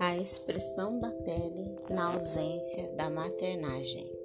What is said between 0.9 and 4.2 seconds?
da pele na ausência da maternagem.